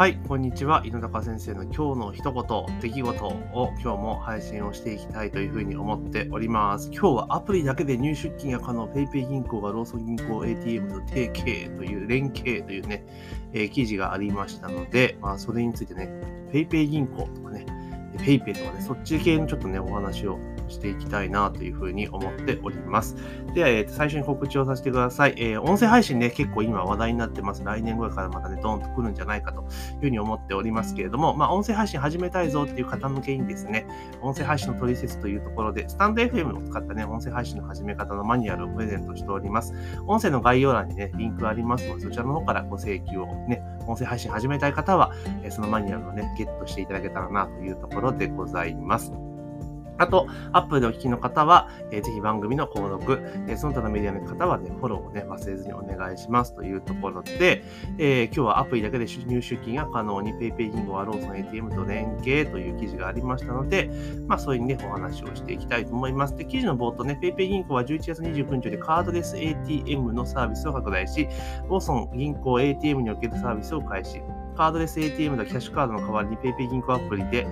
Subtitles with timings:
[0.00, 0.80] はい、こんにちは。
[0.86, 6.86] 井高先生の今日の一言、出来事を今日も配信をしていきたいというふうに思っております。
[6.90, 13.04] 今日はアプリだけで入出金が可能、PayPay 銀行がローソン銀行 ATM と提携という連携というね、
[13.52, 16.08] えー、記事がありましたので、まあ、それについてね、
[16.50, 17.66] PayPay 銀行とかね、
[18.20, 23.16] PayPay とかね、そっち系のちょっとね、お話をしていきたいなというふうに思っております。
[23.54, 25.34] では、えー、最初に告知をさせてください。
[25.36, 27.64] えー、音声配信ね、結構今話題になってます。
[27.64, 33.86] 来年ぐらいからまたね、ドーンと来るんじゃないかというふうに思っておりますけれども、まあ、音声配信始めたいぞっていう方向けにですね、
[34.22, 39.74] 音声配信の取説というところで、スタンド FM を使ったね、音声配信の始め方のマニュアルをプレゼントしております。
[40.06, 49.12] 音声の概要欄にね、リンクありますので、そちらの方からご請求をね、音声配信始めたい方はえ、そのマニュアルをね、ゲットしていただけたらなというところでございます。
[50.00, 57.62] あと、アップでお聞きの方は、えー、ぜひ番組の購読、えー、その他のメディアの方はね、フォローをね、忘れずにお願いしますというところで、
[57.98, 63.90] えー、今日はアプリだけで入出金が可能に PayPay 銀行はローソン ATM と連携という記事がありましたので、
[64.26, 66.34] まあそういうね、お話をしていきたいと思います。
[66.34, 71.28] で、記事の冒頭ね、PayPay 銀行は11月29日でカードレス ATM のサービスを拡大し、
[71.68, 74.22] ローソン銀行 ATM におけるサービスを開始。
[74.60, 77.46] カードレス ATM のキャッシュカードの代わりに PayPay 銀行アプリで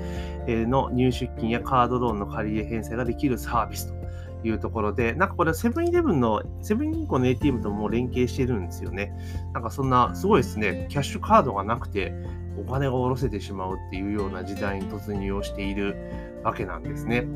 [0.67, 3.95] の入出金やカードローンの借り入れ返済ができるサービス
[4.42, 9.15] というところで、なんかこれセブンイレブンの、セブン銀行の ATM とも連携してるんですよね。
[9.55, 12.12] なんかそんな、すごいですね、キャッシュカードがなくて、
[12.59, 15.97] お金が下ろせてしまうっていうような時代に突入をしている
[16.45, 17.27] わけなんですね。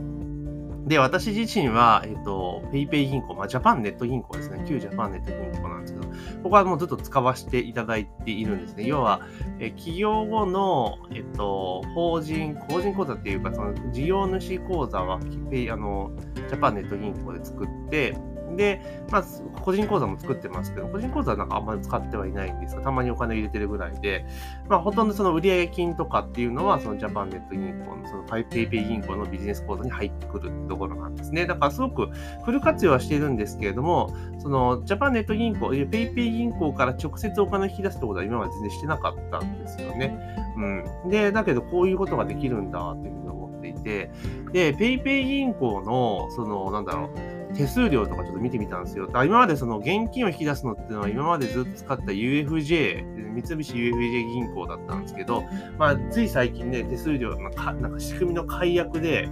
[0.87, 4.65] で、私自身は、えっ、と、PayPay 銀行、まあ、ジャパンネット銀行ですね。
[4.67, 6.07] 旧ジャパンネット銀行なんですけど、
[6.43, 8.85] ここはもうずっと使わせていただいているんですね。
[8.85, 9.21] 要は、
[9.61, 16.11] え企業後の、えっと、法人、法人口座っていうか、その事業主口座は、あの、
[16.49, 18.17] ジャパンネット銀行で作って、
[18.57, 19.25] で、まあ、
[19.63, 24.27] 個人口座も作ってますけど、個人口座はなんかあんまり使ってはいないんですが、たまにお金入れてるぐらいで、
[24.69, 31.47] まあ、ほとんどその売上金とかっていうのは、そのジャパンネット銀行の、そのパイペイペイ銀行のビジネス口座に入ってくるてところなんですね。
[31.47, 32.09] だからすごく
[32.45, 40.19] フル活用はしているんですけれども、そのジャパンネット銀行、ペイペイ銀行から直接お金を引き出すってことは今まで全然してなかったんですよね。
[40.57, 41.11] うん。
[41.11, 44.11] で、だけどこういうことができるんだっていうふうに思っていて、
[44.53, 49.09] で、ペイペイ銀行の、その、なんだろう、手数料とかちょっと見てみたんですよ。
[49.11, 55.45] 今までその現金を引き出すのっていうのは今までずっと使った UFJ、三菱 UFJ 銀行だったんですけど、
[55.79, 59.29] まあ、つい最近ね、手数料のかなんか仕組みの解約で、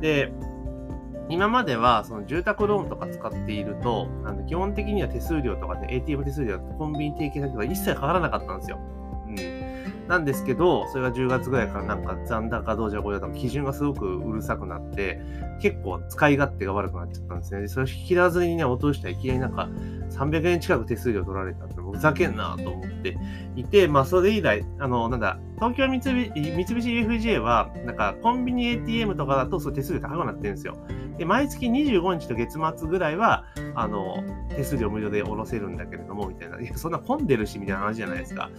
[0.00, 0.32] で、
[1.28, 8.78] 今まではその住宅ローンとか使っていると、あの基本的には手数料とかね、ATM 手数料とかコンビニ提携先とか一切かからなかったんですよ。
[9.28, 9.36] うん。
[10.08, 15.20] なんですけど、それが10月ぐらいからなんか残高どうじゃこうじゃ基準がすごくうるさくなって、
[15.60, 17.68] 結構使い勝手が悪くなっちゃったんですね。
[17.68, 19.68] それを引き出ずにね、落としたらいきなりなんか
[20.10, 23.16] 300円近く手数料取られたって、ふざけんなと思って
[23.56, 30.76] いて、まあそれ以来、あの、なんだ、東京三菱 UFJ は、なんかコンビニ ATM とかだとそう手数料高くなってるんですよ。
[31.18, 34.16] で、毎月25日と月末ぐらいは、あの、
[34.56, 36.60] 手数料無料で下ろせるんだけれども、みたいな。
[36.60, 38.50] いや、そんな混んでるし、みたいな話じゃないですか。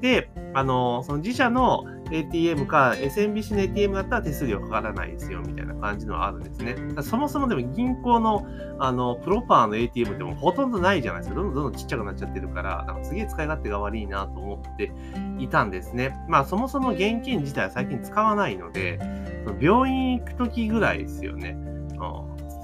[0.00, 6.76] で、あの、その自社の ATM か SMBC の ATM だったら手数料かからないですよ、みたいな感じのはあるんですね。
[7.02, 8.46] そもそもでも銀行の、
[8.78, 11.36] あの、プロパーの ATM ってもほとんどないじゃないですか。
[11.36, 14.92] どんどんどんどんちっちゃくなっちゃってるから、なんかすげえ使い勝手が悪いなと思って
[15.38, 16.14] いたんですね。
[16.28, 18.98] まあ、そもそも現金自体は最近使わないので、
[19.44, 21.56] その病院行くときぐらいですよね。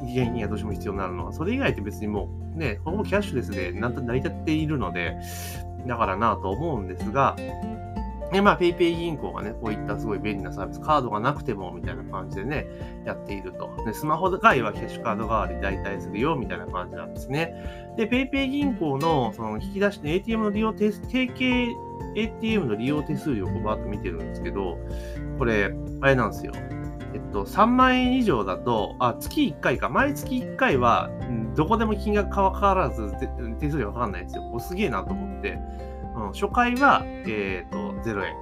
[0.03, 5.17] 現金がどうしても必要になるのは、それ以外って別にもうね、ほぼキャッシュレスでなんと成り立っているので、
[5.87, 7.37] だからなと思うんですが、
[8.33, 12.67] で、まあ、PayPay 銀行がね、こういったすごい便利なサービス、カードがなくてもみたいな感じでね、
[13.05, 13.71] やっていると。
[13.85, 17.95] で、スマホがいはキャッシュカード代わり代替するよ、みたいな感じなんですね。
[17.97, 21.75] で、PayPay 銀行の、その、引き出して ATM の利用手提携
[22.15, 24.79] ATM の利用手数料をバーッと見てるんですけど、
[25.39, 26.53] これ、あれなんですよ。
[27.15, 29.89] えっと、3万円以上だと、あ、月1回か。
[29.89, 31.11] 毎月1回は、
[31.57, 33.13] どこでも金額変わらず
[33.59, 34.43] 手数料かかんないんですよ。
[34.53, 35.59] こすげえなと思って。
[36.17, 38.35] うん、初回は、えっ、と、0円。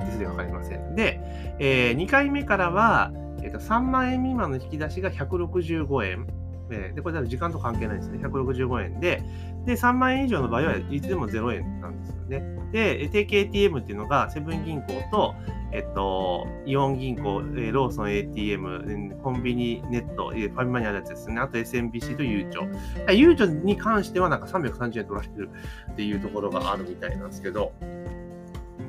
[0.00, 0.94] 手数料かかりません。
[0.94, 1.20] で、
[1.58, 3.12] えー、2回目からは、
[3.42, 6.26] えーと、3万円未満の引き出しが165円。
[6.70, 8.18] えー、で、これ時間と関係ないですね。
[8.26, 9.22] 165円で、
[9.66, 12.54] で、3万円以上の場合はいつでも0円なんですよね。
[12.72, 15.34] で、定期 ATM っていうのが、セブン銀行と、
[15.72, 17.40] えっと、イオン銀行、
[17.72, 21.40] ローソン ATM、コンビニネット、ファミマにあるやつですね。
[21.40, 22.66] あと SMBC とゆうちょ。
[23.12, 25.50] ゆうちょに関してはなんか330円取られてる
[25.90, 27.72] っていうところがあるみたいなんですけど、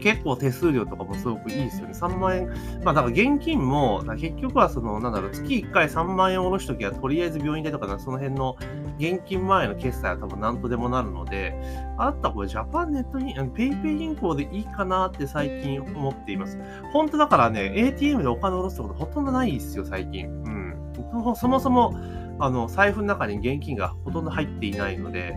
[0.06, 1.94] 結構手数料とかもすごくいいですよね。
[1.96, 2.48] 3万円。
[2.84, 8.56] まあだから現金も、結局はその、なんだろう、月1回3万円下ろすときは、とりあえず病院代とか、その辺の
[9.00, 11.56] 現金前の決済は多分何とでもなるので、
[11.98, 16.60] あったこれジャパンネット銀、ペイペイ銀行でいいかなって最近思っています。
[16.94, 20.28] 本当だからね、ATM でお金下ろすことほとんどないですよ、最近。
[20.28, 21.36] うん。
[21.36, 21.96] そもそも、
[22.38, 25.36] あの、財布の中に現金がほとんど入っていないので、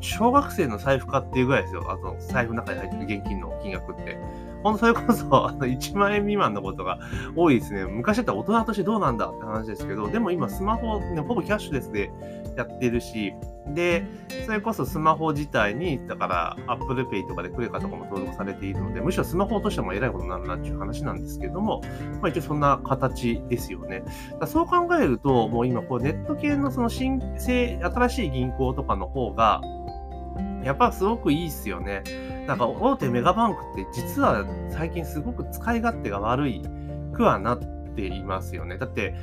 [0.00, 1.84] 小学生の財布かっていうぐらいですよ。
[1.90, 4.18] あの、財布の中に入ってる現金の金額って。
[4.64, 6.98] ほんとそれこそ、あの、1万円未満のことが
[7.36, 7.84] 多いですね。
[7.84, 12.10] 昔だったら大人としてどうなんだって話ですけど、でも今スマホ、ね、ほぼキャッシュレスで
[12.56, 13.34] やってるし、
[13.74, 14.06] で、
[14.46, 21.82] それこそスマホ自体に、だから Apple Pay とかでクレカとかも登録されているので、むしろスマホとしても偉いことになるなっていう話なんですけども、
[22.22, 24.02] まあ一応そんな形ですよね。
[24.40, 29.60] だそう考えると、もう今こうネット系のその新生、新しい銀行とかの方が、
[30.64, 32.02] やっぱすごくいいっすよね。
[32.46, 36.62] なんか大手メガバンクって実は最近すごく使い勝手が悪い
[37.14, 37.58] くはなっ
[37.94, 38.78] ていますよね。
[38.78, 39.14] だって、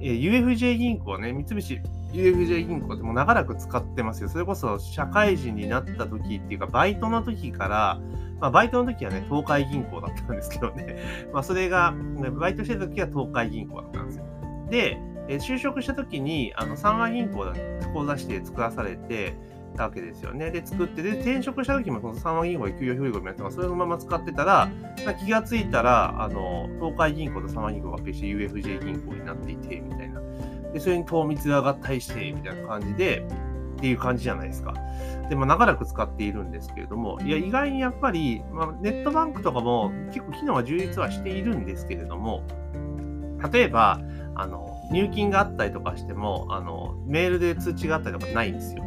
[0.00, 1.80] え UFJ 銀行ね、三菱
[2.12, 4.28] UFJ 銀行ってもう長らく使ってますよ。
[4.28, 8.00] それこそ社会人になった時っていうか、バイトの時から、
[8.40, 10.96] まあ、バイトの時はね、東海銀行だったんですけどね。
[11.32, 11.94] まあ、それが、
[12.38, 14.24] バイトしてた時は東海銀行だったんですよ。
[14.70, 14.98] で、
[15.28, 17.52] え就職した時に、あの、三和銀行だ、
[17.92, 19.34] 口座して作らされて、
[19.76, 20.50] たわけですよね。
[20.50, 23.56] で、作って、で、転職した時もその三和銀行で給与表示もやってます。
[23.56, 24.70] それのまま使ってたら、
[25.24, 30.20] 気がついたら、あの、東海銀行と三和銀行が決して UFJ 銀行になっていて、みたいな。
[30.72, 33.26] で、それに糖密が合体して、みたいな感じで、
[33.78, 34.74] っていう感じじゃないですか。
[35.30, 42.42] で、まあ、長らく使っているんですけれども、いや、意外にやっぱり、まあ、ネットバンクとかも結構機能は充実はしているんですけれども、
[43.50, 44.00] 例えば、
[44.34, 48.84] あの、入金があったりとかしても、あの、メールで通知があったりとかないんですよ。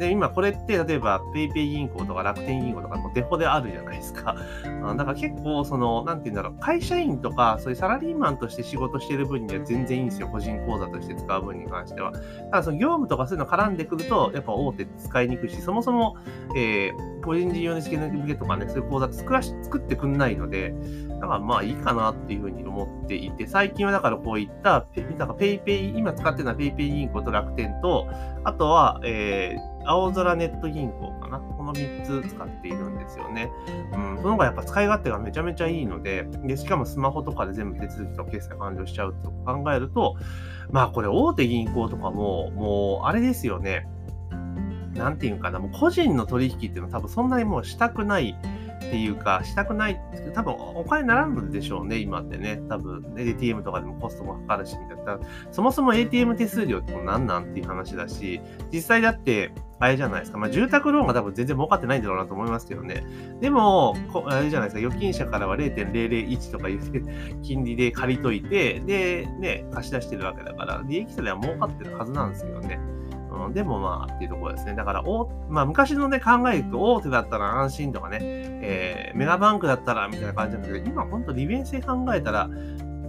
[0.00, 4.34] で、今これって、例えば PayPay 銀行とか楽天銀行とかもデフォであるじゃないですか。
[4.96, 10.28] だから結構、その、なんて言うんだろう、会社員とか、そういうサラリーマンとして仕事してる分には全然いいんですよ。
[10.28, 12.12] 個人口座として使う分に関しては。
[12.12, 12.18] た
[12.58, 16.16] だ、その業務とかそういうの絡んでくると、やっぱ大手使いにくいし、そもそも、
[16.56, 20.74] えー、個人事業主向けとかね、そういう口座作らし作ってくんないので、
[21.20, 24.86] だからまあいいかなっていうふうに思っていて、最近はだからこういった、
[25.18, 28.08] なんか PayPay、今使ってるのは PayPay 銀行と楽天と、
[28.44, 31.38] あとは、えー、青空ネット銀行かな？
[31.38, 33.50] この3つ使っているんですよね。
[33.92, 34.16] うん。
[34.18, 40.16] その方がやっぱ使い勝手がめちゃめちゃいいので、でしかもスマホとかで全部手続きと決済完了しちゃうと考えると、
[40.70, 43.88] まあこれ大手銀行とかも、もうあれですよね。
[44.94, 48.36] なんていうかな、もう個人の取引っていうのは多分そんなにもうしたくない
[48.78, 50.00] っていうか、したくない
[50.34, 52.60] 多分お金ならんでしょうね、今ってね。
[52.68, 55.18] 多分、ね、ATM とかでもコストもかかるし、みたいな。
[55.52, 58.40] そもそも ATM 手数料っても何なんっていう話だし、
[58.72, 60.38] 実際だって、あれじゃないですか。
[60.38, 63.02] まあ、住宅ローンが多分全然儲かってないんだろうなと思いますけどね。
[63.40, 63.96] でも、
[64.26, 64.86] あれじゃないですか。
[64.86, 72.78] 預金者からは0.001とかいう金利で借りといて、で、ね、貸し出してるわけだから、利益者では儲かってるはずなんですけどね。
[73.30, 74.74] うん、でもまあっていうところですね。
[74.74, 82.50] だから、おまあ、昔のね、考えると大手だったら安心とかね、えー、メガバンクだったらみたいな感じなんだけど、今本当利便性考えたら、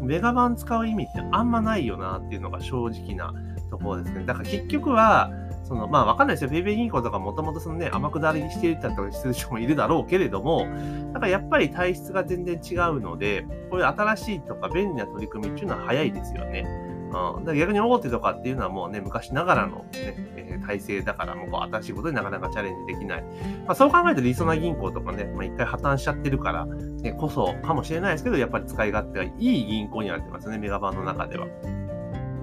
[0.02, 3.34] メガバン使う意味ってあんまないよなっていうのが正直な
[3.70, 4.24] ところですね。
[4.26, 5.32] だから結局は、
[5.72, 6.50] そのまあわかんないですよ。
[6.50, 10.68] ペイペイ銀行とかもともとそのね、天下りしていたとかする人もいるだろうけれども、
[11.14, 16.66] だからやっぱり体質が全然違うので、こういう新しいとか便利な取り組みっていうのは早いですよね。
[17.38, 19.86] うん、だ逆に大手とかっていうのはもうね、昔ながらのね、
[20.36, 23.24] えー、体制だからもうこう新しいことになかなかチャレンジできない。
[23.66, 31.48] まあ、そう考えると、りそな銀行とかね、まあ、一回破綻しちゃってるから、ね、こそかもしれないですけど、やっぱり使い勝手がいい銀行になってますね、メガバンの中では。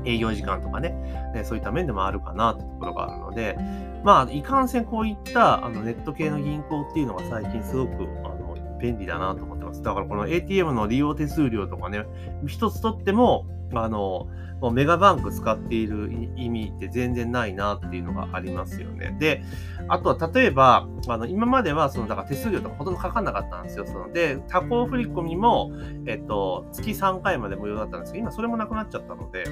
[0.05, 0.95] 営業時間とかね、
[1.39, 3.57] ねそういった面でもあるかなってところがあるので、
[4.05, 8.39] まあ、いかんせんこういったあのネット系の銀行っていうのが最近すごくあの
[8.79, 9.83] 便利だなと思ってます。
[9.83, 12.05] だからこの ATM の利用手数料とかね、
[12.47, 14.29] 一つとっても、あの、
[14.61, 19.17] もうメガバンク使っている意味って全然ないなっていうのがありますよね。
[19.19, 19.43] で、
[19.89, 23.87] あとは例えば、あの、今まではその、だから手数料とかほとんどかかんなかったんですよ。
[23.87, 25.71] その、で、他行振込も、
[26.07, 29.45] えっと、月3回まで無料だったんですけど、今それもなくなっちゃったので、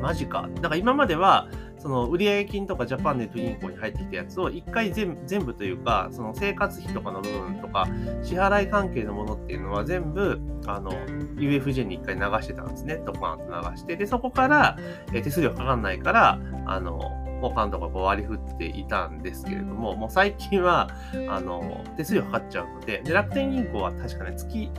[0.00, 0.48] マジか。
[0.56, 7.86] だから今までは、その売上金とかジャパンネット銀行に入ってきたやつを一回全部というか、その生活費とかの部分とか、
[8.22, 10.92] 支払い関係のものっていうのは全部、あの、
[11.36, 13.00] UFJ に一回流してたんですね。
[13.06, 13.96] ドカンと流して。
[13.96, 14.76] で、そこから、
[15.14, 17.00] え手数料かかんないから、あの、
[17.40, 20.90] 他のとここう割り振っていたんですけれども、もう最近は、
[21.28, 24.70] あの、手数料かかっちゃうので、で、楽天銀行は確かね、月、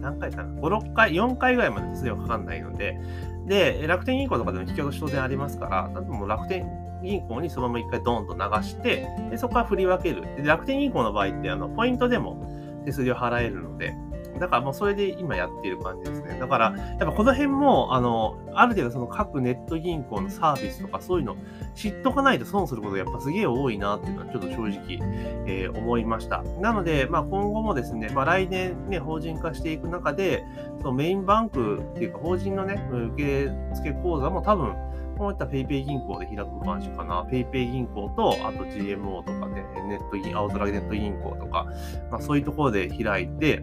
[0.00, 2.98] 何回かな ?5、6回、4回ぐらいまで手数料かかんないので、
[3.46, 6.66] で、楽天銀行とかでも引き落とし当然ありますから、なんとも楽天
[7.02, 10.22] 銀行にそのまま一回ドーンと流して、でそこから振り分ける。
[10.36, 12.46] で楽天銀行の場合って、あの、ポイントでも、
[12.84, 13.94] 手数料払えるので、
[14.40, 16.38] だからもうそれで今やっている感じですね。
[16.40, 21.36] だから、やっぱこの辺も、あの、ある程度その各ネット銀行のサービスとかそういうの
[21.74, 24.98] 知っとかないと損することがやっぱすげえ多いなっていうのはちょっと正直、
[25.46, 26.42] えー、思いました。
[26.60, 30.44] なので、まあ今後もですね、まあ来年ね、法人化していく中で、
[30.80, 32.82] そのメインバンクっていうか法人のね、
[33.14, 34.74] 受付口座も多分、
[35.20, 37.24] こういった PayPay 銀行で開く感じかな。
[37.24, 41.66] PayPay 銀行と、あと GMO とかね、ネット銀、青空ネット銀行とか、
[42.10, 43.62] まあそういうところで開いて、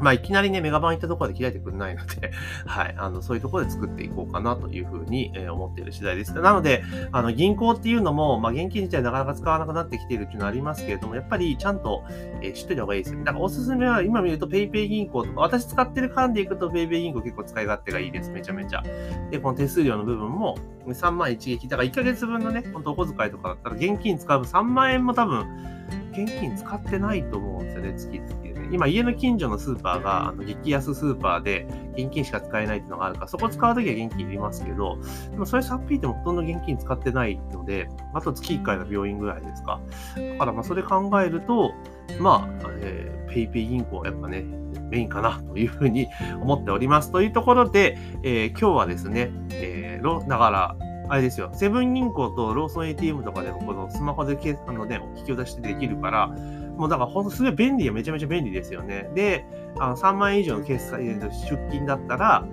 [0.00, 2.32] まあ、いきなりね、メガバン行ったところで開いてくれないので
[2.66, 6.34] はい、あの、そういうところで作っていこうかなというふうに、えー、思っている次第です。
[6.34, 12.04] なので、あの、銀行っていうのも、まあ、現金自体なかなか使わなくなってきているっていうのはありますけれども、やっぱりちゃんと、
[12.42, 13.24] えー、知っておいた方がいいですよね。
[13.24, 18.30] だからおすすめは、今見ると PayPay 銀行とか、私使ってる間でいくと PayPay 銀行結構使い勝手がいいです。
[18.30, 18.82] めちゃめちゃ。
[19.30, 21.68] で、この手数料の部分も、3万一撃。
[21.68, 25.46] だから1ヶ月分のね、本当お小遣いとかだったら、現金使う3万円も多分、
[26.12, 28.49] 現金使ってないと思うんですよね、月々。
[28.70, 34.98] 今家の近所のスーパーがあの激安スーパーで現金しか使えないっていうのがあるから、そこ使うときは現金いりますけど、
[35.30, 39.80] でもそれさっぴいてもほとんど現金使ってないので、あと月1回の病院ぐらいですか。
[40.16, 41.72] だからまあそれ考えると、
[42.20, 44.44] まあ、えー、ペイペイ銀行はやっぱね、
[44.90, 46.06] メインかなというふうに
[46.40, 47.10] 思っております。
[47.10, 50.76] というところで、えー、今日はですね、えー、だから、
[51.10, 56.30] あれですよ、セブン銀行とローソン ATM とかでもこのスマホであの、ね、引き出しできるから、
[56.80, 59.10] もうだからほんとすごい便利やめちゃめちゃ便利ですよね。
[59.14, 59.44] で、
[59.78, 61.20] あの3万円以上の決済出
[61.70, 62.46] 金だったら、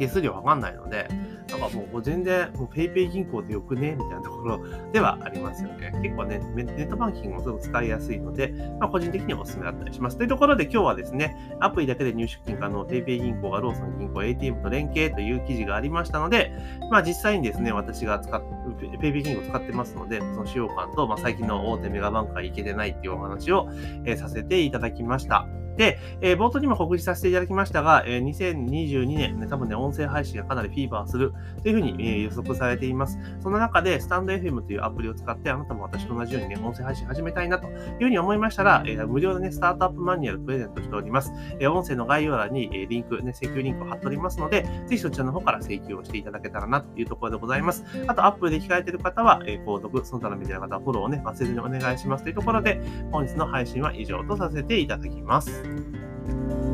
[0.00, 1.08] 手数料かかんないので、
[1.50, 3.96] なんかもう全然、もう PayPay 銀行でよくね？
[3.98, 4.60] みたいなところ
[4.92, 5.92] ではありますよね。
[6.02, 10.16] 結構ね、ネットバンキングもすごく使いやすいので、まあ、個人的にはお勧めだったりします。
[10.16, 16.52] というところで今日はですね、アプリだけで入出金可能 PayPay 銀行がローソン銀行 ATM と連携という記事がありましたので、
[16.90, 18.42] まあ実際にですね、私が使っ
[18.78, 23.68] PayPay 銀行使ってますので、その使用感と、まあ、最近の大手メガバンクがいけてないっていうお話を、
[24.04, 25.59] えー、させていただきました。
[25.76, 33.18] で、えー、冒頭にも告知させていただきましたが、えー、2022年、ね、多分ね、音声配信がかなりフィーバーするというふうに、えー、予測されています。
[33.40, 41.32] その中で、スタンド FM というアプリを使って、あなたも私と同じようにね、音声配信始めたいなというふうに思いましたら、えー、無料でね、スタートアップマニュアルプレゼントしております。
[41.58, 47.84] えー、音声の概要欄に、えー、リンク、ね、請求リンクを貼っておりますので、ぜひそちらの方から請求をしていただけたらなというところでございます。
[48.06, 52.80] あと、アップで聞かれている方は、えー、購読、その他のメディア方はフォローをね、忘れずにお願いしますというところで、
[53.12, 55.59] 本日の配信は以上とさせていただきます。
[55.62, 56.69] Música